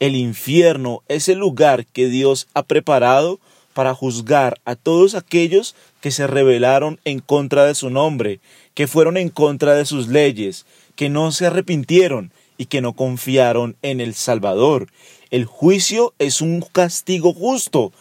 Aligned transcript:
El 0.00 0.16
infierno 0.16 1.02
es 1.08 1.28
el 1.28 1.38
lugar 1.38 1.84
que 1.84 2.08
Dios 2.08 2.48
ha 2.54 2.62
preparado 2.62 3.38
para 3.74 3.94
juzgar 3.94 4.58
a 4.64 4.74
todos 4.74 5.14
aquellos 5.14 5.74
que 6.00 6.10
se 6.10 6.26
rebelaron 6.26 6.98
en 7.04 7.20
contra 7.20 7.66
de 7.66 7.74
su 7.74 7.90
nombre, 7.90 8.40
que 8.72 8.86
fueron 8.86 9.18
en 9.18 9.28
contra 9.28 9.74
de 9.74 9.84
sus 9.84 10.08
leyes, 10.08 10.64
que 10.96 11.10
no 11.10 11.32
se 11.32 11.46
arrepintieron 11.46 12.32
y 12.56 12.66
que 12.66 12.80
no 12.80 12.94
confiaron 12.94 13.76
en 13.82 14.00
el 14.00 14.14
Salvador. 14.14 14.88
El 15.30 15.44
juicio 15.44 16.14
es 16.18 16.40
un 16.40 16.62
castigo 16.62 17.34
justo. 17.34 17.92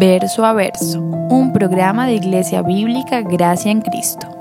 Verso 0.00 0.44
a 0.46 0.54
verso, 0.54 1.00
un 1.00 1.52
programa 1.52 2.06
de 2.06 2.14
Iglesia 2.14 2.62
Bíblica 2.62 3.20
Gracia 3.20 3.70
en 3.70 3.82
Cristo. 3.82 4.33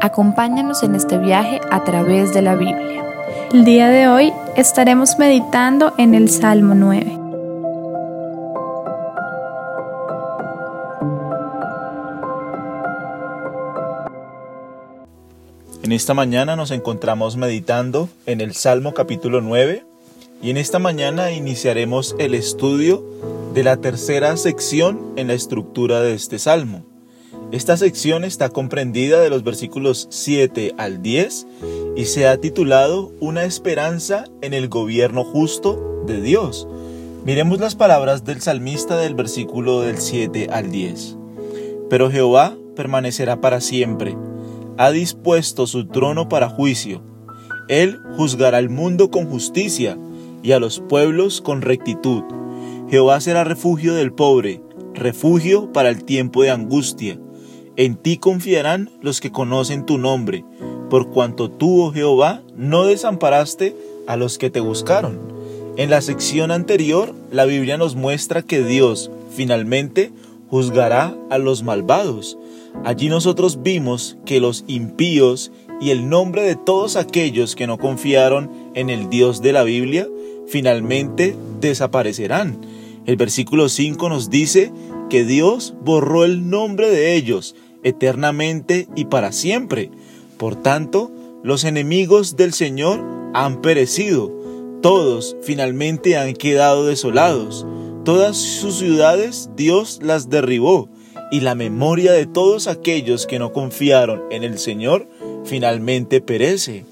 Acompáñanos 0.00 0.82
en 0.82 0.94
este 0.94 1.16
viaje 1.18 1.60
a 1.70 1.82
través 1.84 2.34
de 2.34 2.42
la 2.42 2.54
Biblia. 2.54 3.02
El 3.52 3.64
día 3.64 3.88
de 3.88 4.08
hoy 4.08 4.32
estaremos 4.54 5.18
meditando 5.18 5.94
en 5.96 6.14
el 6.14 6.28
Salmo 6.28 6.74
9. 6.74 7.18
En 15.82 15.92
esta 15.92 16.14
mañana 16.14 16.56
nos 16.56 16.72
encontramos 16.72 17.36
meditando 17.36 18.08
en 18.26 18.40
el 18.40 18.54
Salmo 18.54 18.92
capítulo 18.92 19.40
9 19.40 19.84
y 20.42 20.50
en 20.50 20.58
esta 20.58 20.78
mañana 20.78 21.30
iniciaremos 21.30 22.14
el 22.18 22.34
estudio 22.34 23.02
de 23.54 23.64
la 23.64 23.78
tercera 23.78 24.36
sección 24.36 25.14
en 25.16 25.28
la 25.28 25.34
estructura 25.34 26.00
de 26.00 26.14
este 26.14 26.38
Salmo. 26.38 26.95
Esta 27.56 27.78
sección 27.78 28.24
está 28.24 28.50
comprendida 28.50 29.18
de 29.22 29.30
los 29.30 29.42
versículos 29.42 30.08
7 30.10 30.74
al 30.76 31.00
10 31.00 31.46
y 31.96 32.04
se 32.04 32.28
ha 32.28 32.36
titulado 32.36 33.12
Una 33.18 33.44
esperanza 33.44 34.24
en 34.42 34.52
el 34.52 34.68
gobierno 34.68 35.24
justo 35.24 36.04
de 36.06 36.20
Dios. 36.20 36.68
Miremos 37.24 37.58
las 37.58 37.74
palabras 37.74 38.26
del 38.26 38.42
salmista 38.42 38.98
del 38.98 39.14
versículo 39.14 39.80
del 39.80 39.96
7 39.96 40.48
al 40.52 40.70
10. 40.70 41.16
Pero 41.88 42.10
Jehová 42.10 42.54
permanecerá 42.76 43.40
para 43.40 43.62
siempre, 43.62 44.18
ha 44.76 44.90
dispuesto 44.90 45.66
su 45.66 45.86
trono 45.86 46.28
para 46.28 46.50
juicio. 46.50 47.00
Él 47.70 47.98
juzgará 48.18 48.58
al 48.58 48.68
mundo 48.68 49.10
con 49.10 49.30
justicia 49.30 49.96
y 50.42 50.52
a 50.52 50.60
los 50.60 50.80
pueblos 50.80 51.40
con 51.40 51.62
rectitud. 51.62 52.22
Jehová 52.90 53.18
será 53.22 53.44
refugio 53.44 53.94
del 53.94 54.12
pobre, 54.12 54.60
refugio 54.92 55.72
para 55.72 55.88
el 55.88 56.04
tiempo 56.04 56.42
de 56.42 56.50
angustia. 56.50 57.18
En 57.76 57.96
ti 57.96 58.16
confiarán 58.16 58.90
los 59.02 59.20
que 59.20 59.30
conocen 59.30 59.84
tu 59.84 59.98
nombre, 59.98 60.44
por 60.88 61.10
cuanto 61.10 61.50
tú, 61.50 61.82
oh 61.82 61.92
Jehová, 61.92 62.42
no 62.56 62.86
desamparaste 62.86 63.76
a 64.06 64.16
los 64.16 64.38
que 64.38 64.48
te 64.48 64.60
buscaron. 64.60 65.18
En 65.76 65.90
la 65.90 66.00
sección 66.00 66.50
anterior, 66.50 67.14
la 67.30 67.44
Biblia 67.44 67.76
nos 67.76 67.94
muestra 67.94 68.40
que 68.40 68.62
Dios 68.64 69.10
finalmente 69.30 70.10
juzgará 70.48 71.14
a 71.28 71.36
los 71.36 71.62
malvados. 71.64 72.38
Allí 72.84 73.10
nosotros 73.10 73.62
vimos 73.62 74.16
que 74.24 74.40
los 74.40 74.64
impíos 74.66 75.52
y 75.78 75.90
el 75.90 76.08
nombre 76.08 76.42
de 76.42 76.56
todos 76.56 76.96
aquellos 76.96 77.54
que 77.54 77.66
no 77.66 77.76
confiaron 77.76 78.50
en 78.74 78.88
el 78.88 79.10
Dios 79.10 79.42
de 79.42 79.52
la 79.52 79.64
Biblia 79.64 80.08
finalmente 80.46 81.36
desaparecerán. 81.60 82.58
El 83.04 83.16
versículo 83.16 83.68
5 83.68 84.08
nos 84.08 84.30
dice 84.30 84.72
que 85.10 85.24
Dios 85.24 85.74
borró 85.84 86.24
el 86.24 86.48
nombre 86.48 86.90
de 86.90 87.16
ellos 87.16 87.54
eternamente 87.86 88.88
y 88.96 89.06
para 89.06 89.32
siempre. 89.32 89.90
Por 90.36 90.56
tanto, 90.56 91.10
los 91.42 91.64
enemigos 91.64 92.36
del 92.36 92.52
Señor 92.52 93.04
han 93.32 93.62
perecido. 93.62 94.32
Todos 94.82 95.36
finalmente 95.42 96.16
han 96.16 96.34
quedado 96.34 96.84
desolados. 96.84 97.64
Todas 98.04 98.36
sus 98.36 98.74
ciudades 98.74 99.50
Dios 99.56 100.00
las 100.02 100.28
derribó 100.28 100.88
y 101.30 101.40
la 101.40 101.54
memoria 101.54 102.12
de 102.12 102.26
todos 102.26 102.66
aquellos 102.66 103.26
que 103.26 103.38
no 103.38 103.52
confiaron 103.52 104.22
en 104.30 104.42
el 104.42 104.58
Señor 104.58 105.08
finalmente 105.44 106.20
perece. 106.20 106.84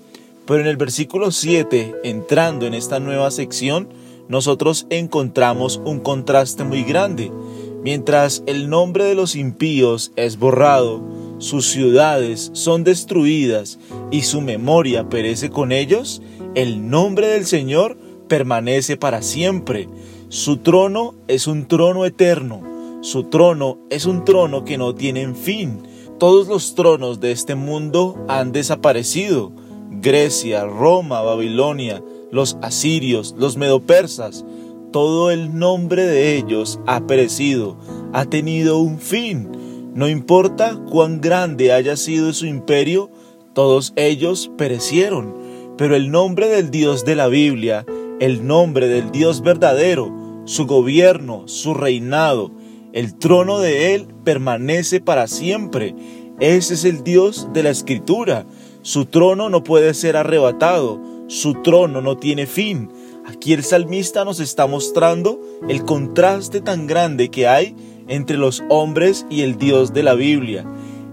Pero 0.46 0.60
en 0.60 0.68
el 0.68 0.76
versículo 0.76 1.32
7, 1.32 1.94
entrando 2.04 2.66
en 2.66 2.74
esta 2.74 3.00
nueva 3.00 3.30
sección, 3.30 3.88
nosotros 4.28 4.86
encontramos 4.90 5.80
un 5.84 6.00
contraste 6.00 6.64
muy 6.64 6.84
grande. 6.84 7.32
Mientras 7.84 8.42
el 8.46 8.70
nombre 8.70 9.04
de 9.04 9.14
los 9.14 9.36
impíos 9.36 10.10
es 10.16 10.38
borrado, 10.38 11.02
sus 11.36 11.66
ciudades 11.66 12.50
son 12.54 12.82
destruidas 12.82 13.78
y 14.10 14.22
su 14.22 14.40
memoria 14.40 15.10
perece 15.10 15.50
con 15.50 15.70
ellos, 15.70 16.22
el 16.54 16.88
nombre 16.88 17.26
del 17.26 17.44
Señor 17.44 17.98
permanece 18.26 18.96
para 18.96 19.20
siempre. 19.20 19.86
Su 20.30 20.56
trono 20.56 21.14
es 21.28 21.46
un 21.46 21.68
trono 21.68 22.06
eterno, 22.06 22.62
su 23.02 23.24
trono 23.24 23.76
es 23.90 24.06
un 24.06 24.24
trono 24.24 24.64
que 24.64 24.78
no 24.78 24.94
tiene 24.94 25.34
fin. 25.34 25.82
Todos 26.18 26.48
los 26.48 26.74
tronos 26.74 27.20
de 27.20 27.32
este 27.32 27.54
mundo 27.54 28.16
han 28.28 28.52
desaparecido. 28.52 29.52
Grecia, 29.90 30.64
Roma, 30.64 31.20
Babilonia, 31.20 32.02
los 32.32 32.56
asirios, 32.62 33.34
los 33.36 33.58
medopersas, 33.58 34.42
todo 34.94 35.32
el 35.32 35.58
nombre 35.58 36.06
de 36.06 36.36
ellos 36.36 36.78
ha 36.86 37.04
perecido, 37.04 37.76
ha 38.12 38.26
tenido 38.26 38.78
un 38.78 39.00
fin. 39.00 39.90
No 39.92 40.08
importa 40.08 40.80
cuán 40.88 41.20
grande 41.20 41.72
haya 41.72 41.96
sido 41.96 42.32
su 42.32 42.46
imperio, 42.46 43.10
todos 43.54 43.92
ellos 43.96 44.52
perecieron. 44.56 45.34
Pero 45.76 45.96
el 45.96 46.12
nombre 46.12 46.46
del 46.46 46.70
Dios 46.70 47.04
de 47.04 47.16
la 47.16 47.26
Biblia, 47.26 47.84
el 48.20 48.46
nombre 48.46 48.86
del 48.86 49.10
Dios 49.10 49.42
verdadero, 49.42 50.14
su 50.44 50.64
gobierno, 50.64 51.48
su 51.48 51.74
reinado, 51.74 52.52
el 52.92 53.18
trono 53.18 53.58
de 53.58 53.96
Él 53.96 54.06
permanece 54.22 55.00
para 55.00 55.26
siempre. 55.26 55.96
Ese 56.38 56.74
es 56.74 56.84
el 56.84 57.02
Dios 57.02 57.48
de 57.52 57.64
la 57.64 57.70
Escritura. 57.70 58.46
Su 58.82 59.06
trono 59.06 59.50
no 59.50 59.64
puede 59.64 59.92
ser 59.92 60.16
arrebatado, 60.16 61.02
su 61.26 61.62
trono 61.62 62.00
no 62.00 62.16
tiene 62.16 62.46
fin. 62.46 62.90
Aquí 63.26 63.54
el 63.54 63.64
salmista 63.64 64.24
nos 64.24 64.38
está 64.38 64.66
mostrando 64.66 65.40
el 65.68 65.84
contraste 65.84 66.60
tan 66.60 66.86
grande 66.86 67.30
que 67.30 67.48
hay 67.48 67.74
entre 68.06 68.36
los 68.36 68.62
hombres 68.68 69.26
y 69.30 69.42
el 69.42 69.56
Dios 69.56 69.94
de 69.94 70.02
la 70.02 70.14
Biblia. 70.14 70.66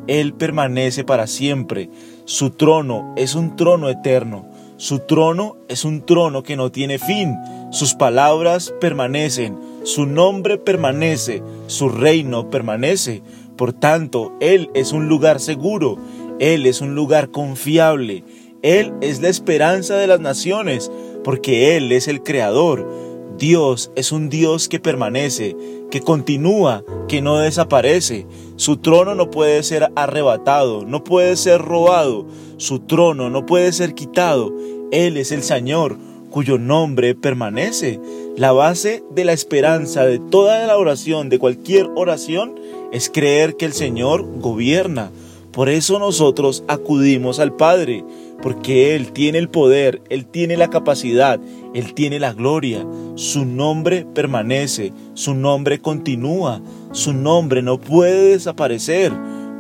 Él 0.08 0.34
permanece 0.34 1.04
para 1.06 1.26
siempre. 1.28 1.90
Su 2.26 2.50
trono 2.50 3.14
es 3.16 3.36
un 3.36 3.56
trono 3.56 3.90
eterno. 3.90 4.46
Su 4.76 5.00
trono 5.00 5.58
es 5.70 5.86
un 5.86 6.06
trono 6.06 6.44
que 6.44 6.58
no 6.58 6.72
tiene 6.72 7.00
fin. 7.00 7.38
Sus 7.72 7.94
palabras 7.94 8.74
permanecen. 8.82 9.58
Su 9.84 10.06
nombre 10.06 10.58
permanece. 10.58 11.42
Su 11.68 11.88
reino 11.88 12.50
permanece. 12.50 13.22
Por 13.56 13.74
tanto, 13.74 14.34
Él 14.42 14.70
es 14.74 14.92
un 14.92 15.08
lugar 15.08 15.40
seguro. 15.40 15.98
Él 16.40 16.66
es 16.66 16.82
un 16.82 16.96
lugar 16.96 17.30
confiable. 17.30 18.24
Él 18.64 18.94
es 19.02 19.22
la 19.22 19.30
esperanza 19.30 19.96
de 19.98 20.08
las 20.08 20.20
naciones, 20.20 20.92
porque 21.24 21.78
Él 21.78 21.92
es 21.92 22.08
el 22.08 22.24
Creador. 22.24 22.88
Dios 23.38 23.92
es 23.96 24.12
un 24.12 24.30
Dios 24.30 24.70
que 24.70 24.80
permanece, 24.80 25.56
que 25.90 26.02
continúa, 26.02 26.84
que 27.08 27.22
no 27.22 27.40
desaparece. 27.40 28.28
Su 28.56 28.78
trono 28.78 29.16
no 29.16 29.32
puede 29.32 29.64
ser 29.64 29.92
arrebatado, 29.96 30.86
no 30.86 31.04
puede 31.04 31.36
ser 31.36 31.62
robado. 31.62 32.26
Su 32.58 32.80
trono 32.80 33.30
no 33.30 33.46
puede 33.46 33.72
ser 33.74 33.96
quitado. 33.96 34.54
Él 34.92 35.18
es 35.18 35.32
el 35.32 35.42
Señor, 35.42 35.98
cuyo 36.30 36.58
nombre 36.58 37.16
permanece. 37.16 38.00
La 38.38 38.52
base 38.52 39.04
de 39.12 39.26
la 39.26 39.34
esperanza 39.34 40.06
de 40.06 40.20
toda 40.20 40.66
la 40.66 40.78
oración, 40.78 41.30
de 41.30 41.40
cualquier 41.40 41.90
oración, 41.96 42.56
es 42.92 43.10
creer 43.10 43.56
que 43.56 43.66
el 43.66 43.74
Señor 43.74 44.26
gobierna. 44.40 45.12
Por 45.52 45.68
eso 45.70 46.00
nosotros 46.00 46.64
acudimos 46.68 47.40
al 47.40 47.56
Padre, 47.56 48.06
porque 48.42 48.96
Él 48.96 49.12
tiene 49.12 49.38
el 49.38 49.50
poder, 49.50 50.02
Él 50.10 50.26
tiene 50.26 50.58
la 50.58 50.70
capacidad, 50.70 51.40
Él 51.74 51.94
tiene 51.94 52.20
la 52.20 52.34
gloria. 52.34 52.86
Su 53.16 53.46
nombre 53.46 54.06
permanece, 54.14 54.94
su 55.14 55.36
nombre 55.36 55.80
continúa, 55.80 56.62
su 56.92 57.14
nombre 57.14 57.62
no 57.62 57.80
puede 57.80 58.32
desaparecer. 58.32 59.12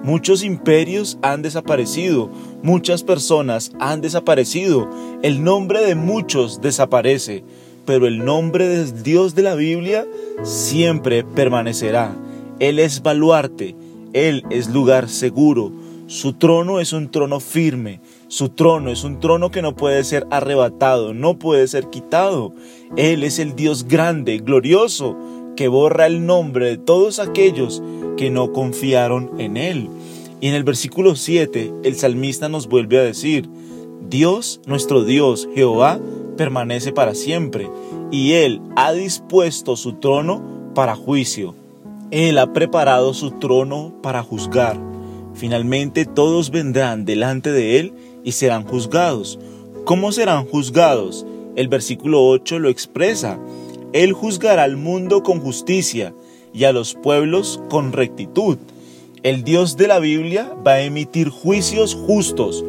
Muchos 0.03 0.43
imperios 0.43 1.19
han 1.21 1.43
desaparecido, 1.43 2.29
muchas 2.63 3.03
personas 3.03 3.71
han 3.79 4.01
desaparecido, 4.01 4.89
el 5.21 5.43
nombre 5.43 5.85
de 5.85 5.93
muchos 5.93 6.59
desaparece, 6.59 7.43
pero 7.85 8.07
el 8.07 8.25
nombre 8.25 8.67
del 8.67 9.03
Dios 9.03 9.35
de 9.35 9.43
la 9.43 9.53
Biblia 9.53 10.07
siempre 10.41 11.23
permanecerá. 11.23 12.15
Él 12.57 12.79
es 12.79 13.03
baluarte, 13.03 13.75
Él 14.13 14.43
es 14.49 14.69
lugar 14.69 15.07
seguro, 15.07 15.71
su 16.11 16.33
trono 16.33 16.81
es 16.81 16.91
un 16.91 17.09
trono 17.09 17.39
firme, 17.39 18.01
su 18.27 18.49
trono 18.49 18.91
es 18.91 19.05
un 19.05 19.21
trono 19.21 19.49
que 19.49 19.61
no 19.61 19.77
puede 19.77 20.03
ser 20.03 20.27
arrebatado, 20.29 21.13
no 21.13 21.39
puede 21.39 21.65
ser 21.69 21.89
quitado. 21.89 22.53
Él 22.97 23.23
es 23.23 23.39
el 23.39 23.55
Dios 23.55 23.87
grande, 23.87 24.39
glorioso, 24.39 25.15
que 25.55 25.69
borra 25.69 26.07
el 26.07 26.25
nombre 26.25 26.67
de 26.67 26.77
todos 26.77 27.19
aquellos 27.19 27.81
que 28.17 28.29
no 28.29 28.51
confiaron 28.51 29.39
en 29.39 29.55
Él. 29.55 29.87
Y 30.41 30.49
en 30.49 30.55
el 30.55 30.65
versículo 30.65 31.15
7, 31.15 31.75
el 31.85 31.95
salmista 31.95 32.49
nos 32.49 32.67
vuelve 32.67 32.99
a 32.99 33.03
decir, 33.03 33.49
Dios, 34.09 34.59
nuestro 34.65 35.05
Dios, 35.05 35.47
Jehová, 35.55 35.97
permanece 36.35 36.91
para 36.91 37.15
siempre, 37.15 37.69
y 38.11 38.33
Él 38.33 38.61
ha 38.75 38.91
dispuesto 38.91 39.77
su 39.77 39.93
trono 39.93 40.73
para 40.75 40.93
juicio. 40.93 41.55
Él 42.11 42.37
ha 42.37 42.51
preparado 42.51 43.13
su 43.13 43.31
trono 43.31 43.93
para 44.03 44.21
juzgar. 44.23 44.90
Finalmente 45.33 46.05
todos 46.05 46.51
vendrán 46.51 47.05
delante 47.05 47.51
de 47.51 47.79
Él 47.79 47.93
y 48.23 48.33
serán 48.33 48.63
juzgados. 48.63 49.39
¿Cómo 49.85 50.11
serán 50.11 50.45
juzgados? 50.45 51.25
El 51.55 51.67
versículo 51.67 52.27
8 52.27 52.59
lo 52.59 52.69
expresa. 52.69 53.39
Él 53.93 54.13
juzgará 54.13 54.63
al 54.63 54.77
mundo 54.77 55.23
con 55.23 55.39
justicia 55.39 56.13
y 56.53 56.65
a 56.65 56.71
los 56.71 56.93
pueblos 56.93 57.61
con 57.69 57.91
rectitud. 57.93 58.57
El 59.23 59.43
Dios 59.43 59.77
de 59.77 59.87
la 59.87 59.99
Biblia 59.99 60.53
va 60.65 60.73
a 60.73 60.81
emitir 60.81 61.29
juicios 61.29 61.95
justos. 61.95 62.63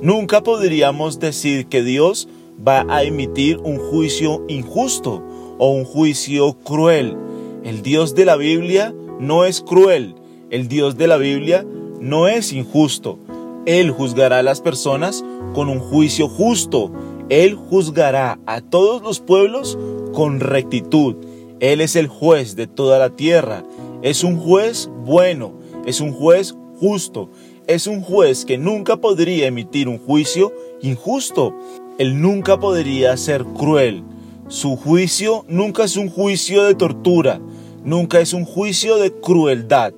Nunca 0.00 0.42
podríamos 0.42 1.18
decir 1.18 1.66
que 1.66 1.82
Dios 1.82 2.28
va 2.66 2.86
a 2.88 3.02
emitir 3.02 3.58
un 3.58 3.78
juicio 3.78 4.44
injusto 4.48 5.22
o 5.58 5.72
un 5.72 5.84
juicio 5.84 6.54
cruel. 6.64 7.16
El 7.64 7.82
Dios 7.82 8.14
de 8.14 8.24
la 8.24 8.36
Biblia 8.36 8.94
no 9.18 9.44
es 9.44 9.60
cruel. 9.60 10.14
El 10.50 10.68
Dios 10.68 10.96
de 10.96 11.08
la 11.08 11.16
Biblia 11.16 11.66
no 12.00 12.28
es 12.28 12.52
injusto. 12.52 13.18
Él 13.66 13.90
juzgará 13.90 14.38
a 14.38 14.42
las 14.42 14.60
personas 14.60 15.24
con 15.54 15.68
un 15.68 15.80
juicio 15.80 16.28
justo. 16.28 16.90
Él 17.28 17.54
juzgará 17.54 18.38
a 18.46 18.60
todos 18.60 19.02
los 19.02 19.20
pueblos 19.20 19.78
con 20.12 20.40
rectitud. 20.40 21.16
Él 21.60 21.80
es 21.80 21.96
el 21.96 22.06
juez 22.06 22.56
de 22.56 22.66
toda 22.66 22.98
la 22.98 23.10
tierra. 23.10 23.64
Es 24.02 24.24
un 24.24 24.38
juez 24.38 24.90
bueno. 25.04 25.52
Es 25.84 26.00
un 26.00 26.12
juez 26.12 26.54
justo. 26.80 27.30
Es 27.66 27.86
un 27.86 28.00
juez 28.00 28.44
que 28.44 28.56
nunca 28.56 28.96
podría 28.96 29.46
emitir 29.46 29.88
un 29.88 29.98
juicio 29.98 30.54
injusto. 30.80 31.54
Él 31.98 32.22
nunca 32.22 32.58
podría 32.58 33.16
ser 33.16 33.44
cruel. 33.44 34.04
Su 34.48 34.76
juicio 34.76 35.44
nunca 35.46 35.84
es 35.84 35.98
un 35.98 36.08
juicio 36.08 36.64
de 36.64 36.74
tortura, 36.74 37.38
nunca 37.84 38.20
es 38.20 38.32
un 38.32 38.46
juicio 38.46 38.96
de 38.96 39.12
crueldad. 39.12 39.92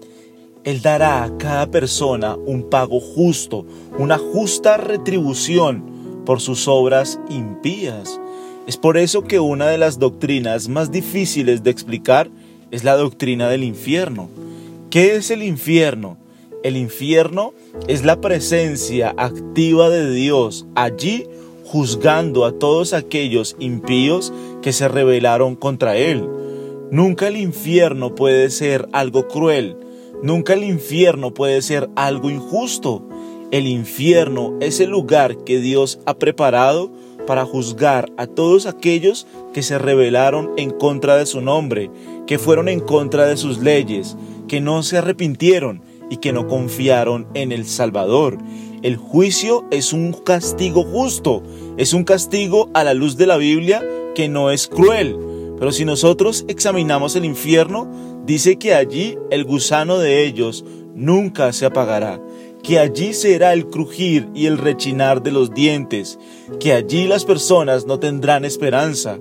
Él 0.65 0.83
dará 0.83 1.25
a 1.25 1.39
cada 1.39 1.71
persona 1.71 2.37
un 2.37 2.69
pago 2.69 3.01
justo, 3.01 3.65
una 3.99 4.19
justa 4.19 4.77
retribución 4.77 6.23
por 6.27 6.41
sus 6.41 6.69
obras 6.69 7.19
impías. 7.31 8.21
Es 8.67 8.77
por 8.77 8.99
eso 8.99 9.23
que 9.23 9.41
una 9.41 9.69
de 9.69 9.79
las 9.79 9.99
doctrinas 9.99 10.69
más 10.69 10.93
difíciles 10.93 11.63
de 11.63 11.71
explicar 11.71 12.31
es 12.71 12.85
la 12.85 12.97
doctrina 12.97 13.49
del 13.49 13.65
infierno. 13.65 14.29
¿Qué 14.91 15.17
es 15.17 15.31
el 15.31 15.43
infierno? 15.43 16.19
El 16.63 16.77
infierno 16.77 17.55
es 17.89 18.05
la 18.05 18.21
presencia 18.21 19.15
activa 19.17 19.89
de 19.89 20.11
Dios 20.11 20.67
allí 20.75 21.27
juzgando 21.65 22.45
a 22.45 22.53
todos 22.53 22.93
aquellos 22.93 23.57
impíos 23.59 24.33
que 24.61 24.73
se 24.75 24.89
rebelaron 24.89 25.57
contra 25.57 25.97
él. 25.97 26.29
Nunca 26.91 27.29
el 27.29 27.37
infierno 27.37 28.15
puede 28.15 28.51
ser 28.51 28.89
algo 28.93 29.29
cruel, 29.29 29.77
nunca 30.23 30.55
el 30.55 30.65
infierno 30.65 31.33
puede 31.35 31.63
ser 31.63 31.91
algo 31.97 32.31
injusto. 32.31 33.07
El 33.51 33.67
infierno 33.67 34.57
es 34.61 34.81
el 34.81 34.91
lugar 34.91 35.39
que 35.45 35.59
Dios 35.59 35.99
ha 36.07 36.15
preparado 36.15 36.91
para 37.27 37.45
juzgar 37.45 38.11
a 38.17 38.27
todos 38.27 38.67
aquellos 38.67 39.27
que 39.53 39.63
se 39.63 39.79
rebelaron 39.79 40.51
en 40.57 40.71
contra 40.71 41.17
de 41.17 41.27
su 41.27 41.41
nombre, 41.41 41.91
que 42.27 42.39
fueron 42.39 42.69
en 42.69 42.81
contra 42.81 43.27
de 43.27 43.37
sus 43.37 43.59
leyes, 43.59 44.17
que 44.49 44.61
no 44.61 44.83
se 44.83 44.99
arrepintieron 44.99 45.83
y 46.11 46.17
que 46.17 46.33
no 46.33 46.47
confiaron 46.47 47.27
en 47.35 47.53
el 47.53 47.67
Salvador. 47.67 48.39
El 48.83 48.97
juicio 48.97 49.65
es 49.71 49.93
un 49.93 50.13
castigo 50.13 50.85
justo, 50.85 51.43
es 51.77 51.93
un 51.93 52.05
castigo 52.05 52.71
a 52.75 52.83
la 52.83 52.95
luz 52.95 53.17
de 53.17 53.27
la 53.27 53.37
Biblia 53.37 53.85
que 54.15 54.29
no 54.29 54.51
es 54.51 54.69
cruel. 54.69 55.17
Pero 55.59 55.73
si 55.73 55.85
nosotros 55.85 56.45
examinamos 56.49 57.15
el 57.17 57.27
infierno, 57.27 58.10
dice 58.27 58.57
que 58.57 58.75
allí 58.75 59.17
el 59.31 59.45
gusano 59.45 59.99
de 59.99 60.25
ellos 60.25 60.65
nunca 60.95 61.53
se 61.53 61.67
apagará, 61.67 62.21
que 62.63 62.79
allí 62.79 63.15
será 63.15 63.53
el 63.53 63.67
crujir 63.67 64.29
y 64.35 64.47
el 64.47 64.59
rechinar 64.59 65.23
de 65.23 65.33
los 65.33 65.53
dientes, 65.53 66.19
que 66.59 66.73
allí 66.73 67.07
las 67.07 67.25
personas 67.25 67.87
no 67.87 67.99
tendrán 67.99 68.45
esperanza. 68.45 69.19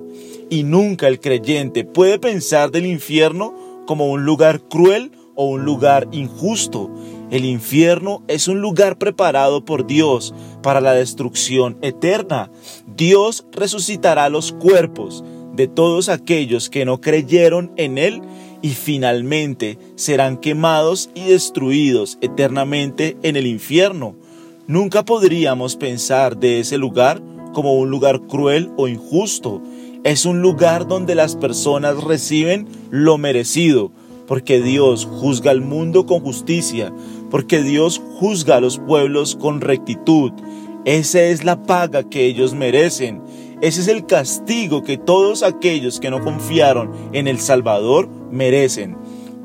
Y 0.50 0.64
nunca 0.64 1.06
el 1.06 1.20
creyente 1.20 1.84
puede 1.84 2.18
pensar 2.18 2.70
del 2.70 2.86
infierno 2.86 3.54
como 3.86 4.10
un 4.10 4.24
lugar 4.24 4.60
cruel 4.60 5.12
o 5.36 5.46
un 5.46 5.64
lugar 5.64 6.08
injusto. 6.10 6.90
El 7.30 7.44
infierno 7.44 8.24
es 8.26 8.48
un 8.48 8.60
lugar 8.60 8.98
preparado 8.98 9.64
por 9.64 9.86
Dios 9.86 10.34
para 10.62 10.80
la 10.80 10.92
destrucción 10.92 11.78
eterna. 11.80 12.50
Dios 12.96 13.46
resucitará 13.52 14.28
los 14.28 14.52
cuerpos 14.52 15.24
de 15.54 15.68
todos 15.68 16.08
aquellos 16.08 16.68
que 16.68 16.84
no 16.84 17.00
creyeron 17.00 17.72
en 17.76 17.98
Él 17.98 18.20
y 18.62 18.70
finalmente 18.70 19.78
serán 19.96 20.36
quemados 20.36 21.10
y 21.14 21.28
destruidos 21.28 22.18
eternamente 22.20 23.16
en 23.22 23.36
el 23.36 23.46
infierno. 23.46 24.16
Nunca 24.66 25.04
podríamos 25.04 25.76
pensar 25.76 26.36
de 26.36 26.60
ese 26.60 26.78
lugar 26.78 27.22
como 27.52 27.74
un 27.74 27.90
lugar 27.90 28.20
cruel 28.22 28.70
o 28.76 28.88
injusto. 28.88 29.60
Es 30.04 30.24
un 30.24 30.42
lugar 30.42 30.86
donde 30.86 31.14
las 31.14 31.36
personas 31.36 32.02
reciben 32.02 32.68
lo 32.90 33.18
merecido, 33.18 33.90
porque 34.26 34.60
Dios 34.60 35.06
juzga 35.10 35.50
al 35.50 35.60
mundo 35.60 36.06
con 36.06 36.20
justicia, 36.20 36.92
porque 37.30 37.62
Dios 37.62 38.00
juzga 38.18 38.56
a 38.56 38.60
los 38.60 38.78
pueblos 38.78 39.36
con 39.36 39.60
rectitud. 39.60 40.32
Esa 40.84 41.22
es 41.22 41.44
la 41.44 41.62
paga 41.64 42.08
que 42.08 42.24
ellos 42.26 42.54
merecen. 42.54 43.22
Ese 43.60 43.82
es 43.82 43.88
el 43.88 44.06
castigo 44.06 44.82
que 44.82 44.96
todos 44.96 45.42
aquellos 45.42 46.00
que 46.00 46.10
no 46.10 46.22
confiaron 46.22 46.92
en 47.12 47.28
el 47.28 47.38
Salvador 47.38 48.08
merecen. 48.30 48.96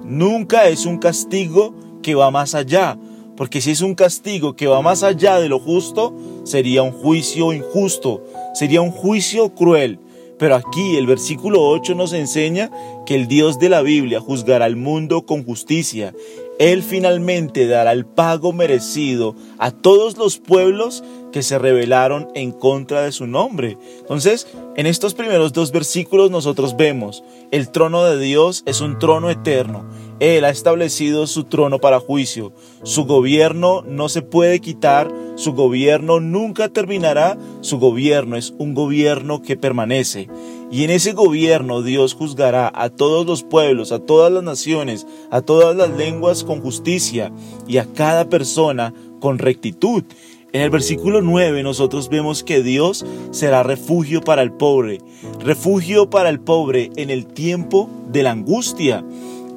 Nunca 0.03 0.67
es 0.67 0.85
un 0.85 0.97
castigo 0.97 1.73
que 2.01 2.15
va 2.15 2.31
más 2.31 2.55
allá, 2.55 2.97
porque 3.35 3.61
si 3.61 3.71
es 3.71 3.81
un 3.81 3.95
castigo 3.95 4.55
que 4.55 4.67
va 4.67 4.81
más 4.81 5.03
allá 5.03 5.39
de 5.39 5.49
lo 5.49 5.59
justo, 5.59 6.15
sería 6.43 6.83
un 6.83 6.91
juicio 6.91 7.53
injusto, 7.53 8.23
sería 8.53 8.81
un 8.81 8.91
juicio 8.91 9.53
cruel. 9.55 9.99
Pero 10.37 10.55
aquí 10.55 10.97
el 10.97 11.07
versículo 11.07 11.63
8 11.63 11.95
nos 11.95 12.11
enseña 12.11 12.69
que 13.05 13.15
el 13.15 13.27
Dios 13.27 13.57
de 13.57 13.69
la 13.69 13.81
Biblia 13.81 14.19
juzgará 14.19 14.65
al 14.65 14.75
mundo 14.75 15.25
con 15.25 15.45
justicia 15.45 16.13
él 16.59 16.83
finalmente 16.83 17.67
dará 17.67 17.91
el 17.91 18.05
pago 18.05 18.53
merecido 18.53 19.35
a 19.57 19.71
todos 19.71 20.17
los 20.17 20.37
pueblos 20.37 21.03
que 21.35 21.43
se 21.43 21.59
rebelaron 21.59 22.29
en 22.33 22.53
contra 22.53 23.01
de 23.01 23.11
su 23.11 23.27
nombre. 23.27 23.77
Entonces, 23.99 24.47
en 24.77 24.85
estos 24.85 25.13
primeros 25.13 25.51
dos 25.51 25.73
versículos 25.73 26.31
nosotros 26.31 26.77
vemos, 26.77 27.25
el 27.51 27.71
trono 27.71 28.05
de 28.05 28.17
Dios 28.17 28.63
es 28.65 28.79
un 28.79 28.99
trono 28.99 29.29
eterno. 29.29 29.85
Él 30.21 30.45
ha 30.45 30.49
establecido 30.49 31.27
su 31.27 31.43
trono 31.43 31.79
para 31.79 31.99
juicio. 31.99 32.53
Su 32.83 33.03
gobierno 33.03 33.83
no 33.85 34.07
se 34.07 34.21
puede 34.21 34.61
quitar, 34.61 35.11
su 35.35 35.51
gobierno 35.51 36.21
nunca 36.21 36.69
terminará, 36.69 37.37
su 37.59 37.79
gobierno 37.79 38.37
es 38.37 38.53
un 38.57 38.73
gobierno 38.73 39.41
que 39.41 39.57
permanece. 39.57 40.29
Y 40.71 40.85
en 40.85 40.89
ese 40.89 41.11
gobierno 41.11 41.81
Dios 41.81 42.13
juzgará 42.13 42.71
a 42.73 42.87
todos 42.87 43.25
los 43.25 43.43
pueblos, 43.43 43.91
a 43.91 43.99
todas 43.99 44.31
las 44.31 44.43
naciones, 44.43 45.05
a 45.31 45.41
todas 45.41 45.75
las 45.75 45.89
lenguas 45.89 46.45
con 46.45 46.61
justicia 46.61 47.33
y 47.67 47.75
a 47.79 47.85
cada 47.93 48.29
persona 48.29 48.93
con 49.19 49.37
rectitud. 49.37 50.05
En 50.53 50.61
el 50.61 50.69
versículo 50.69 51.21
9 51.21 51.63
nosotros 51.63 52.09
vemos 52.09 52.43
que 52.43 52.63
Dios 52.63 53.05
será 53.31 53.63
refugio 53.63 54.21
para 54.21 54.41
el 54.41 54.51
pobre, 54.51 54.99
refugio 55.39 56.09
para 56.09 56.29
el 56.29 56.39
pobre 56.39 56.91
en 56.95 57.09
el 57.09 57.25
tiempo 57.25 57.89
de 58.11 58.23
la 58.23 58.31
angustia. 58.31 59.03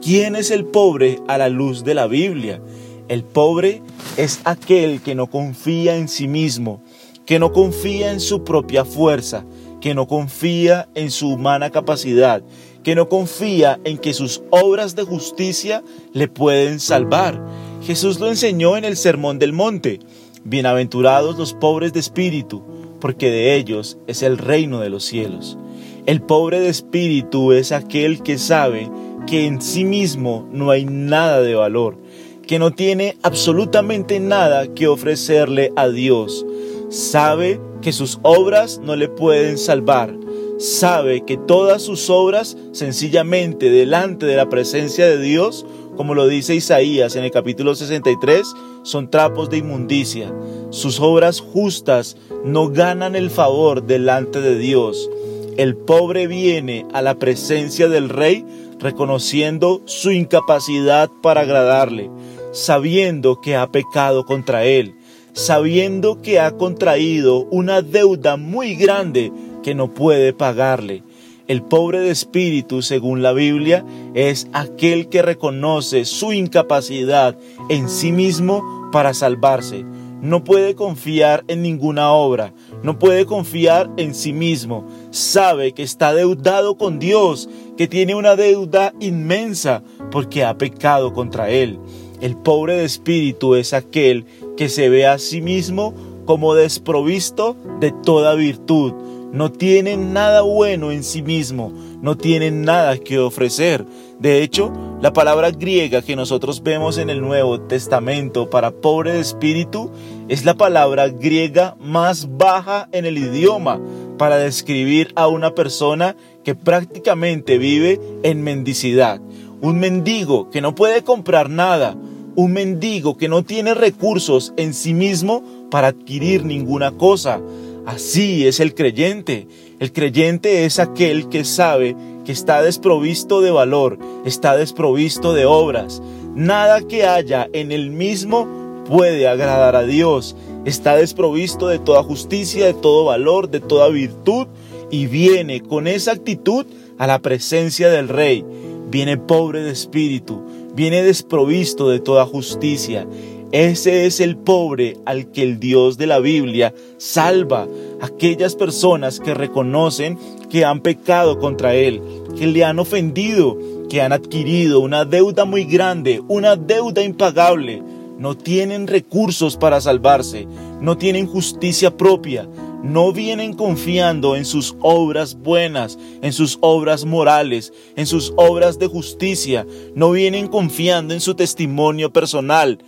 ¿Quién 0.02 0.36
es 0.36 0.50
el 0.50 0.64
pobre 0.64 1.20
a 1.28 1.38
la 1.38 1.48
luz 1.48 1.84
de 1.84 1.94
la 1.94 2.06
Biblia? 2.06 2.60
El 3.08 3.24
pobre 3.24 3.82
es 4.16 4.40
aquel 4.44 5.00
que 5.00 5.14
no 5.14 5.28
confía 5.28 5.96
en 5.96 6.08
sí 6.08 6.28
mismo, 6.28 6.82
que 7.24 7.38
no 7.38 7.52
confía 7.52 8.10
en 8.10 8.20
su 8.20 8.44
propia 8.44 8.84
fuerza, 8.84 9.44
que 9.80 9.94
no 9.94 10.06
confía 10.06 10.88
en 10.94 11.10
su 11.10 11.28
humana 11.28 11.70
capacidad, 11.70 12.42
que 12.82 12.94
no 12.94 13.08
confía 13.08 13.78
en 13.84 13.98
que 13.98 14.14
sus 14.14 14.42
obras 14.50 14.96
de 14.96 15.04
justicia 15.04 15.82
le 16.12 16.28
pueden 16.28 16.80
salvar. 16.80 17.40
Jesús 17.82 18.18
lo 18.18 18.28
enseñó 18.28 18.76
en 18.76 18.84
el 18.84 18.96
Sermón 18.96 19.38
del 19.38 19.52
Monte. 19.52 20.00
Bienaventurados 20.48 21.36
los 21.36 21.52
pobres 21.52 21.92
de 21.92 22.00
espíritu, 22.00 22.62
porque 23.02 23.30
de 23.30 23.54
ellos 23.54 23.98
es 24.06 24.22
el 24.22 24.38
reino 24.38 24.80
de 24.80 24.88
los 24.88 25.04
cielos. 25.04 25.58
El 26.06 26.22
pobre 26.22 26.58
de 26.58 26.70
espíritu 26.70 27.52
es 27.52 27.70
aquel 27.70 28.22
que 28.22 28.38
sabe 28.38 28.90
que 29.26 29.44
en 29.44 29.60
sí 29.60 29.84
mismo 29.84 30.48
no 30.50 30.70
hay 30.70 30.86
nada 30.86 31.42
de 31.42 31.54
valor, 31.54 31.98
que 32.46 32.58
no 32.58 32.70
tiene 32.70 33.18
absolutamente 33.22 34.20
nada 34.20 34.72
que 34.72 34.88
ofrecerle 34.88 35.70
a 35.76 35.90
Dios. 35.90 36.46
Sabe 36.88 37.60
que 37.82 37.92
sus 37.92 38.18
obras 38.22 38.80
no 38.82 38.96
le 38.96 39.08
pueden 39.08 39.58
salvar. 39.58 40.16
Sabe 40.56 41.26
que 41.26 41.36
todas 41.36 41.82
sus 41.82 42.08
obras 42.08 42.56
sencillamente 42.72 43.68
delante 43.68 44.24
de 44.24 44.36
la 44.36 44.48
presencia 44.48 45.06
de 45.06 45.18
Dios 45.18 45.66
como 45.98 46.14
lo 46.14 46.28
dice 46.28 46.54
Isaías 46.54 47.16
en 47.16 47.24
el 47.24 47.32
capítulo 47.32 47.74
63, 47.74 48.54
son 48.84 49.10
trapos 49.10 49.50
de 49.50 49.58
inmundicia. 49.58 50.32
Sus 50.70 51.00
obras 51.00 51.40
justas 51.40 52.16
no 52.44 52.68
ganan 52.68 53.16
el 53.16 53.30
favor 53.30 53.82
delante 53.82 54.40
de 54.40 54.56
Dios. 54.56 55.10
El 55.56 55.74
pobre 55.74 56.28
viene 56.28 56.86
a 56.92 57.02
la 57.02 57.16
presencia 57.16 57.88
del 57.88 58.10
rey 58.10 58.46
reconociendo 58.78 59.82
su 59.86 60.12
incapacidad 60.12 61.10
para 61.20 61.40
agradarle, 61.40 62.12
sabiendo 62.52 63.40
que 63.40 63.56
ha 63.56 63.72
pecado 63.72 64.24
contra 64.24 64.64
él, 64.66 64.94
sabiendo 65.32 66.22
que 66.22 66.38
ha 66.38 66.52
contraído 66.52 67.40
una 67.50 67.82
deuda 67.82 68.36
muy 68.36 68.76
grande 68.76 69.32
que 69.64 69.74
no 69.74 69.92
puede 69.92 70.32
pagarle. 70.32 71.02
El 71.48 71.62
pobre 71.62 72.00
de 72.00 72.10
espíritu, 72.10 72.82
según 72.82 73.22
la 73.22 73.32
Biblia, 73.32 73.82
es 74.12 74.48
aquel 74.52 75.08
que 75.08 75.22
reconoce 75.22 76.04
su 76.04 76.34
incapacidad 76.34 77.38
en 77.70 77.88
sí 77.88 78.12
mismo 78.12 78.90
para 78.92 79.14
salvarse. 79.14 79.86
No 80.20 80.44
puede 80.44 80.74
confiar 80.74 81.44
en 81.48 81.62
ninguna 81.62 82.12
obra, 82.12 82.52
no 82.82 82.98
puede 82.98 83.24
confiar 83.24 83.88
en 83.96 84.14
sí 84.14 84.34
mismo. 84.34 84.86
Sabe 85.10 85.72
que 85.72 85.82
está 85.82 86.12
deudado 86.12 86.76
con 86.76 86.98
Dios, 86.98 87.48
que 87.78 87.88
tiene 87.88 88.14
una 88.14 88.36
deuda 88.36 88.92
inmensa 89.00 89.82
porque 90.10 90.44
ha 90.44 90.58
pecado 90.58 91.14
contra 91.14 91.48
Él. 91.48 91.78
El 92.20 92.36
pobre 92.36 92.76
de 92.76 92.84
espíritu 92.84 93.54
es 93.54 93.72
aquel 93.72 94.26
que 94.58 94.68
se 94.68 94.90
ve 94.90 95.06
a 95.06 95.18
sí 95.18 95.40
mismo 95.40 95.94
como 96.26 96.54
desprovisto 96.54 97.56
de 97.80 97.90
toda 97.90 98.34
virtud 98.34 98.92
no 99.32 99.52
tienen 99.52 100.12
nada 100.12 100.42
bueno 100.42 100.90
en 100.90 101.04
sí 101.04 101.22
mismo, 101.22 101.72
no 102.00 102.16
tienen 102.16 102.62
nada 102.62 102.96
que 102.98 103.18
ofrecer. 103.18 103.84
De 104.18 104.42
hecho, 104.42 104.72
la 105.00 105.12
palabra 105.12 105.50
griega 105.50 106.02
que 106.02 106.16
nosotros 106.16 106.62
vemos 106.62 106.98
en 106.98 107.10
el 107.10 107.20
Nuevo 107.20 107.60
Testamento 107.60 108.50
para 108.50 108.70
pobre 108.70 109.12
de 109.12 109.20
espíritu 109.20 109.90
es 110.28 110.44
la 110.44 110.54
palabra 110.54 111.08
griega 111.08 111.76
más 111.80 112.28
baja 112.36 112.88
en 112.92 113.06
el 113.06 113.18
idioma 113.18 113.80
para 114.18 114.36
describir 114.36 115.12
a 115.14 115.28
una 115.28 115.54
persona 115.54 116.16
que 116.42 116.54
prácticamente 116.54 117.58
vive 117.58 118.00
en 118.22 118.42
mendicidad. 118.42 119.20
Un 119.60 119.78
mendigo 119.78 120.50
que 120.50 120.60
no 120.60 120.74
puede 120.74 121.02
comprar 121.02 121.48
nada, 121.50 121.96
un 122.34 122.52
mendigo 122.52 123.16
que 123.16 123.28
no 123.28 123.44
tiene 123.44 123.74
recursos 123.74 124.52
en 124.56 124.74
sí 124.74 124.94
mismo 124.94 125.42
para 125.70 125.88
adquirir 125.88 126.44
ninguna 126.44 126.92
cosa. 126.92 127.40
Así 127.88 128.46
es 128.46 128.60
el 128.60 128.74
creyente. 128.74 129.48
El 129.80 129.94
creyente 129.94 130.66
es 130.66 130.78
aquel 130.78 131.30
que 131.30 131.46
sabe 131.46 131.96
que 132.26 132.32
está 132.32 132.60
desprovisto 132.60 133.40
de 133.40 133.50
valor, 133.50 133.98
está 134.26 134.58
desprovisto 134.58 135.32
de 135.32 135.46
obras. 135.46 136.02
Nada 136.34 136.82
que 136.82 137.06
haya 137.06 137.48
en 137.54 137.72
el 137.72 137.88
mismo 137.90 138.84
puede 138.86 139.26
agradar 139.26 139.74
a 139.74 139.84
Dios. 139.84 140.36
Está 140.66 140.96
desprovisto 140.96 141.68
de 141.68 141.78
toda 141.78 142.02
justicia, 142.02 142.66
de 142.66 142.74
todo 142.74 143.06
valor, 143.06 143.48
de 143.48 143.60
toda 143.60 143.88
virtud 143.88 144.48
y 144.90 145.06
viene 145.06 145.62
con 145.62 145.86
esa 145.86 146.12
actitud 146.12 146.66
a 146.98 147.06
la 147.06 147.20
presencia 147.20 147.88
del 147.88 148.10
Rey. 148.10 148.44
Viene 148.90 149.16
pobre 149.16 149.62
de 149.62 149.70
espíritu, 149.70 150.42
viene 150.74 151.02
desprovisto 151.02 151.88
de 151.88 152.00
toda 152.00 152.26
justicia 152.26 153.06
ese 153.50 154.04
es 154.04 154.20
el 154.20 154.36
pobre 154.36 154.98
al 155.06 155.30
que 155.30 155.42
el 155.42 155.58
Dios 155.58 155.96
de 155.96 156.06
la 156.06 156.18
Biblia 156.18 156.74
salva, 156.98 157.66
aquellas 158.02 158.54
personas 158.54 159.20
que 159.20 159.32
reconocen 159.32 160.18
que 160.50 160.66
han 160.66 160.80
pecado 160.80 161.38
contra 161.38 161.74
Él, 161.74 162.02
que 162.38 162.46
le 162.46 162.64
han 162.64 162.78
ofendido, 162.78 163.58
que 163.88 164.02
han 164.02 164.12
adquirido 164.12 164.80
una 164.80 165.06
deuda 165.06 165.46
muy 165.46 165.64
grande, 165.64 166.22
una 166.28 166.56
deuda 166.56 167.02
impagable. 167.02 167.82
No 168.18 168.36
tienen 168.36 168.86
recursos 168.86 169.56
para 169.56 169.80
salvarse, 169.80 170.46
no 170.80 170.98
tienen 170.98 171.26
justicia 171.26 171.96
propia, 171.96 172.48
no 172.82 173.12
vienen 173.12 173.54
confiando 173.54 174.36
en 174.36 174.44
sus 174.44 174.76
obras 174.80 175.36
buenas, 175.36 175.98
en 176.20 176.32
sus 176.32 176.58
obras 176.60 177.04
morales, 177.04 177.72
en 177.96 178.06
sus 178.06 178.32
obras 178.36 178.78
de 178.78 178.88
justicia, 178.88 179.66
no 179.94 180.10
vienen 180.10 180.48
confiando 180.48 181.14
en 181.14 181.20
su 181.20 181.34
testimonio 181.34 182.12
personal, 182.12 182.78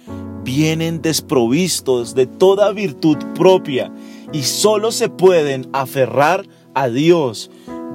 vienen 0.42 1.02
desprovistos 1.02 2.14
de 2.14 2.26
toda 2.26 2.72
virtud 2.72 3.16
propia 3.34 3.92
y 4.32 4.42
solo 4.42 4.92
se 4.92 5.08
pueden 5.08 5.68
aferrar 5.72 6.46
a 6.74 6.88
Dios. 6.88 7.50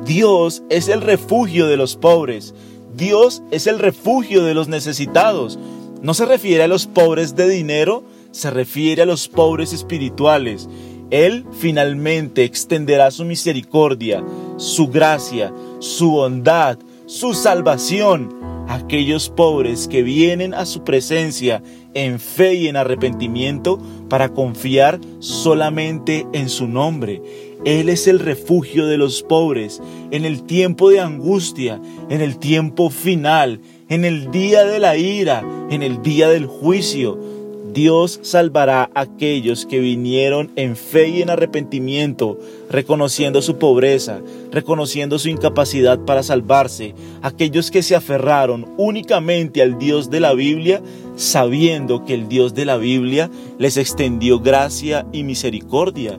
Dios 0.06 0.64
es 0.70 0.88
el 0.88 1.02
refugio 1.02 1.68
de 1.68 1.78
los 1.78 1.96
pobres. 1.96 2.54
Dios 2.96 3.42
es 3.52 3.68
el 3.68 3.80
refugio 3.80 4.44
de 4.44 4.54
los 4.54 4.68
necesitados. 4.68 5.58
No 6.02 6.14
se 6.14 6.26
refiere 6.26 6.64
a 6.64 6.68
los 6.68 6.86
pobres 6.88 7.36
de 7.36 7.50
dinero, 7.50 8.04
se 8.32 8.52
refiere 8.52 9.02
a 9.02 9.06
los 9.06 9.28
pobres 9.28 9.74
espirituales. 9.74 10.70
Él 11.12 11.46
finalmente 11.52 12.44
extenderá 12.44 13.12
su 13.12 13.26
misericordia, 13.26 14.24
su 14.58 14.88
gracia, 14.88 15.54
su 15.80 16.12
bondad, 16.12 16.78
su 17.06 17.34
salvación 17.34 18.35
aquellos 18.68 19.30
pobres 19.30 19.88
que 19.88 20.04
vienen 20.04 20.54
a 20.54 20.66
su 20.66 20.84
presencia 20.84 21.62
en 21.94 22.20
fe 22.20 22.56
y 22.56 22.68
en 22.68 22.76
arrepentimiento 22.76 23.80
para 24.10 24.30
confiar 24.30 25.00
solamente 25.20 26.26
en 26.34 26.50
su 26.50 26.68
nombre. 26.68 27.22
Él 27.66 27.90
es 27.90 28.08
el 28.08 28.20
refugio 28.20 28.86
de 28.86 28.98
los 28.98 29.24
pobres 29.24 29.82
en 30.12 30.26
el 30.26 30.44
tiempo 30.44 30.90
de 30.90 31.00
angustia, 31.00 31.82
en 32.10 32.22
el 32.22 32.38
tiempo 32.38 32.90
final, 32.90 33.60
en 33.90 34.06
el 34.06 34.32
día 34.32 34.66
de 34.66 34.80
la 34.80 34.98
ira, 34.98 35.44
en 35.70 35.82
el 35.82 36.02
día 36.02 36.30
del 36.30 36.46
juicio. 36.46 37.35
Dios 37.76 38.22
salvará 38.24 38.90
a 38.96 39.02
aquellos 39.02 39.66
que 39.66 39.80
vinieron 39.80 40.50
en 40.56 40.78
fe 40.78 41.10
y 41.10 41.22
en 41.22 41.30
arrepentimiento, 41.30 42.40
reconociendo 42.70 43.42
su 43.42 43.58
pobreza, 43.58 44.22
reconociendo 44.50 45.20
su 45.20 45.28
incapacidad 45.28 46.00
para 46.00 46.24
salvarse, 46.24 46.96
aquellos 47.22 47.72
que 47.72 47.84
se 47.84 47.94
aferraron 47.94 48.66
únicamente 48.78 49.62
al 49.62 49.78
Dios 49.78 50.10
de 50.10 50.22
la 50.22 50.34
Biblia, 50.34 50.82
sabiendo 51.18 52.06
que 52.06 52.14
el 52.14 52.30
Dios 52.30 52.54
de 52.54 52.64
la 52.64 52.78
Biblia 52.78 53.30
les 53.60 53.76
extendió 53.76 54.40
gracia 54.40 55.06
y 55.12 55.24
misericordia. 55.24 56.18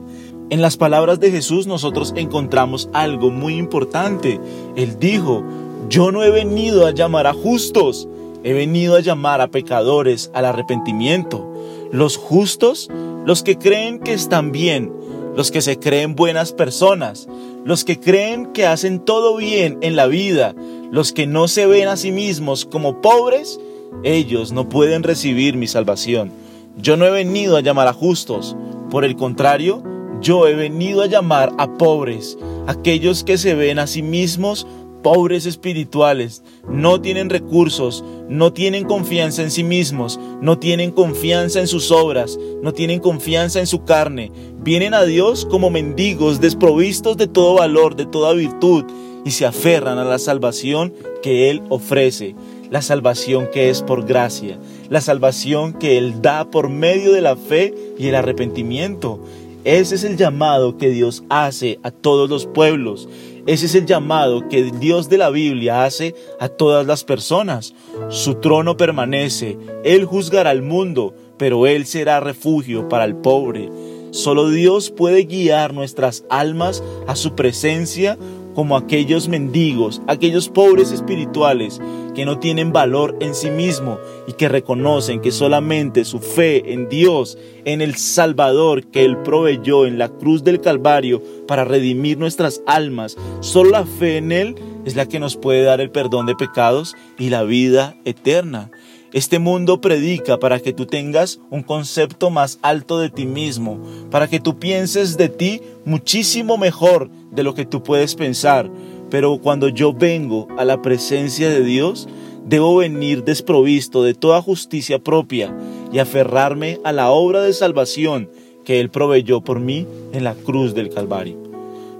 En 0.51 0.61
las 0.61 0.77
palabras 0.77 1.19
de 1.19 1.31
Jesús 1.31 1.65
nosotros 1.65 2.13
encontramos 2.15 2.87
algo 2.93 3.31
muy 3.31 3.55
importante. 3.55 4.39
Él 4.75 4.99
dijo, 4.99 5.43
yo 5.89 6.11
no 6.11 6.21
he 6.21 6.29
venido 6.29 6.85
a 6.85 6.91
llamar 6.91 7.25
a 7.25 7.33
justos, 7.33 8.07
He 8.47 8.53
venido 8.53 8.95
a 8.95 9.01
llamar 9.01 9.41
a 9.41 9.51
pecadores 9.51 10.31
al 10.33 10.45
arrepentimiento. 10.45 11.45
Los 11.91 12.15
justos, 12.15 12.89
los 13.25 13.43
que 13.43 13.57
creen 13.57 13.99
que 13.99 14.13
están 14.13 14.53
bien, 14.53 14.93
los 15.35 15.51
que 15.51 15.59
se 15.59 15.77
creen 15.79 16.15
buenas 16.15 16.53
personas, 16.53 17.27
los 17.65 17.83
que 17.83 17.99
creen 17.99 18.53
que 18.53 18.65
hacen 18.65 19.03
todo 19.03 19.35
bien 19.35 19.79
en 19.81 19.97
la 19.97 20.07
vida, 20.07 20.55
los 20.89 21.11
que 21.11 21.27
no 21.27 21.49
se 21.49 21.67
ven 21.67 21.89
a 21.89 21.97
sí 21.97 22.13
mismos 22.13 22.65
como 22.65 23.01
pobres, 23.01 23.59
ellos 24.03 24.53
no 24.53 24.69
pueden 24.69 25.03
recibir 25.03 25.57
mi 25.57 25.67
salvación. 25.67 26.31
Yo 26.77 26.95
no 26.95 27.03
he 27.03 27.11
venido 27.11 27.57
a 27.57 27.61
llamar 27.61 27.89
a 27.89 27.93
justos, 27.93 28.55
por 28.89 29.03
el 29.03 29.17
contrario, 29.17 29.83
yo 30.21 30.47
he 30.47 30.55
venido 30.55 31.01
a 31.01 31.07
llamar 31.07 31.51
a 31.57 31.73
pobres, 31.73 32.37
aquellos 32.65 33.25
que 33.25 33.37
se 33.37 33.55
ven 33.55 33.77
a 33.77 33.87
sí 33.87 34.03
mismos 34.03 34.65
pobres 35.07 35.45
espirituales, 35.45 36.43
no 36.69 36.99
tienen 36.99 37.29
recursos, 37.29 38.03
no 38.27 38.51
tienen 38.51 38.83
confianza 38.83 39.41
en 39.41 39.51
sí 39.51 39.63
mismos, 39.63 40.19
no 40.41 40.59
tienen 40.59 40.91
confianza 40.91 41.61
en 41.61 41.67
sus 41.67 41.91
obras, 41.91 42.37
no 42.61 42.73
tienen 42.73 42.99
confianza 42.99 43.61
en 43.61 43.67
su 43.67 43.85
carne, 43.85 44.33
vienen 44.59 44.93
a 44.93 45.05
Dios 45.05 45.45
como 45.49 45.69
mendigos 45.69 46.41
desprovistos 46.41 47.15
de 47.15 47.27
todo 47.27 47.53
valor, 47.53 47.95
de 47.95 48.05
toda 48.05 48.33
virtud, 48.33 48.83
y 49.23 49.31
se 49.31 49.45
aferran 49.45 49.97
a 49.97 50.03
la 50.03 50.19
salvación 50.19 50.93
que 51.23 51.49
Él 51.49 51.63
ofrece, 51.69 52.35
la 52.69 52.81
salvación 52.81 53.47
que 53.53 53.69
es 53.69 53.83
por 53.83 54.05
gracia, 54.05 54.59
la 54.89 54.99
salvación 54.99 55.71
que 55.71 55.97
Él 55.97 56.21
da 56.21 56.51
por 56.51 56.67
medio 56.67 57.13
de 57.13 57.21
la 57.21 57.37
fe 57.37 57.73
y 57.97 58.07
el 58.07 58.15
arrepentimiento. 58.15 59.21
Ese 59.67 59.95
es 59.95 60.05
el 60.05 60.15
llamado 60.15 60.77
que 60.77 60.89
Dios 60.91 61.25
hace 61.27 61.77
a 61.83 61.91
todos 61.91 62.29
los 62.29 62.45
pueblos. 62.45 63.09
Ese 63.47 63.65
es 63.65 63.75
el 63.75 63.85
llamado 63.85 64.47
que 64.47 64.63
Dios 64.63 65.09
de 65.09 65.17
la 65.17 65.29
Biblia 65.29 65.83
hace 65.83 66.15
a 66.39 66.47
todas 66.47 66.87
las 66.87 67.03
personas. 67.03 67.75
Su 68.07 68.35
trono 68.35 68.77
permanece, 68.77 69.57
Él 69.83 70.05
juzgará 70.05 70.51
al 70.51 70.61
mundo, 70.61 71.13
pero 71.37 71.67
Él 71.67 71.85
será 71.85 72.21
refugio 72.21 72.87
para 72.87 73.03
el 73.03 73.17
pobre. 73.17 73.69
Solo 74.11 74.49
Dios 74.49 74.89
puede 74.89 75.25
guiar 75.25 75.73
nuestras 75.73 76.23
almas 76.29 76.81
a 77.05 77.17
su 77.17 77.35
presencia 77.35 78.17
como 78.57 78.75
aquellos 78.75 79.27
mendigos, 79.27 80.01
aquellos 80.07 80.49
pobres 80.49 80.91
espirituales 80.91 81.79
que 82.15 82.25
no 82.25 82.39
tienen 82.39 82.73
valor 82.73 83.15
en 83.21 83.35
sí 83.35 83.51
mismo 83.51 83.99
y 84.27 84.33
que 84.33 84.49
reconocen 84.49 85.21
que 85.21 85.31
solamente 85.31 86.03
su 86.05 86.17
fe 86.17 86.73
en 86.73 86.89
Dios, 86.89 87.37
en 87.65 87.81
el 87.81 87.97
Salvador 87.97 88.87
que 88.87 89.05
Él 89.05 89.17
proveyó 89.17 89.85
en 89.85 89.99
la 89.99 90.09
cruz 90.09 90.43
del 90.43 90.59
Calvario 90.59 91.21
para 91.47 91.65
redimir 91.65 92.17
nuestras 92.17 92.63
almas, 92.65 93.15
solo 93.41 93.69
la 93.69 93.85
fe 93.85 94.17
en 94.17 94.31
Él 94.31 94.55
es 94.85 94.95
la 94.95 95.05
que 95.05 95.19
nos 95.19 95.37
puede 95.37 95.61
dar 95.61 95.79
el 95.79 95.91
perdón 95.91 96.25
de 96.25 96.33
pecados 96.33 96.95
y 97.19 97.29
la 97.29 97.43
vida 97.43 97.95
eterna. 98.05 98.71
Este 99.17 99.39
mundo 99.39 99.81
predica 99.81 100.37
para 100.37 100.59
que 100.59 100.73
tú 100.73 100.85
tengas 100.85 101.39
un 101.49 101.63
concepto 101.63 102.29
más 102.29 102.59
alto 102.61 102.99
de 102.99 103.09
ti 103.09 103.25
mismo, 103.25 103.79
para 104.11 104.27
que 104.27 104.39
tú 104.39 104.59
pienses 104.59 105.17
de 105.17 105.27
ti 105.27 105.59
muchísimo 105.85 106.55
mejor 106.55 107.09
de 107.31 107.41
lo 107.41 107.55
que 107.55 107.65
tú 107.65 107.81
puedes 107.81 108.13
pensar. 108.13 108.69
Pero 109.09 109.39
cuando 109.39 109.69
yo 109.69 109.91
vengo 109.91 110.47
a 110.59 110.65
la 110.65 110.83
presencia 110.83 111.49
de 111.49 111.63
Dios, 111.63 112.07
debo 112.45 112.75
venir 112.75 113.23
desprovisto 113.23 114.03
de 114.03 114.13
toda 114.13 114.39
justicia 114.39 114.99
propia 114.99 115.51
y 115.91 115.97
aferrarme 115.97 116.79
a 116.83 116.91
la 116.91 117.09
obra 117.09 117.41
de 117.41 117.53
salvación 117.53 118.29
que 118.65 118.79
Él 118.79 118.91
proveyó 118.91 119.41
por 119.41 119.59
mí 119.59 119.87
en 120.13 120.25
la 120.25 120.35
cruz 120.35 120.75
del 120.75 120.89
Calvario. 120.89 121.41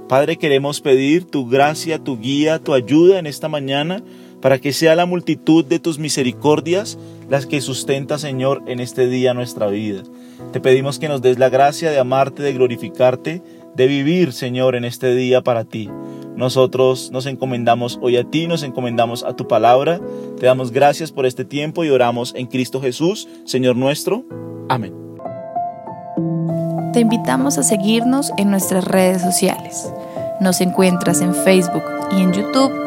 Padre, 0.08 0.38
queremos 0.38 0.82
pedir 0.82 1.26
tu 1.26 1.48
gracia, 1.48 1.98
tu 1.98 2.20
guía, 2.20 2.60
tu 2.60 2.76
ayuda 2.76 3.18
en 3.18 3.26
esta 3.26 3.50
mañana 3.50 4.04
para 4.42 4.60
que 4.60 4.74
sea 4.74 4.96
la 4.96 5.06
multitud 5.06 5.66
de 5.66 5.80
tus 5.80 6.00
misericordias 6.00 6.98
las 7.30 7.46
que 7.46 7.62
sustenta, 7.62 8.18
Señor, 8.18 8.64
en 8.68 8.80
este 8.80 9.08
día 9.08 9.34
nuestra 9.34 9.68
vida. 9.68 10.04
Te 10.52 10.62
pedimos 10.62 11.00
que 11.00 11.08
nos 11.10 11.22
des 11.22 11.40
la 11.40 11.50
gracia 11.50 11.92
de 11.92 12.00
amarte, 12.00 12.44
de 12.44 12.54
glorificarte, 12.54 13.42
de 13.76 13.88
vivir, 13.88 14.34
Señor, 14.34 14.76
en 14.76 14.86
este 14.86 15.14
día 15.14 15.42
para 15.42 15.66
ti. 15.66 15.90
Nosotros 16.36 17.12
nos 17.12 17.26
encomendamos 17.26 18.00
hoy 18.02 18.18
a 18.18 18.24
ti, 18.24 18.48
nos 18.48 18.64
encomendamos 18.64 19.24
a 19.24 19.34
tu 19.34 19.48
palabra. 19.48 20.00
Te 20.40 20.46
damos 20.46 20.72
gracias 20.72 21.12
por 21.12 21.26
este 21.26 21.46
tiempo 21.46 21.84
y 21.84 21.90
oramos 21.90 22.34
en 22.36 22.46
Cristo 22.48 22.80
Jesús, 22.80 23.28
Señor 23.46 23.76
nuestro. 23.76 24.24
Amén. 24.70 24.94
Te 26.94 27.00
invitamos 27.00 27.58
a 27.58 27.64
seguirnos 27.64 28.32
en 28.38 28.52
nuestras 28.52 28.86
redes 28.86 29.22
sociales. 29.22 29.92
Nos 30.40 30.62
encuentras 30.62 31.22
en 31.22 31.34
Facebook 31.34 31.84
y 32.12 32.22
en 32.22 32.34
YouTube 32.34 32.87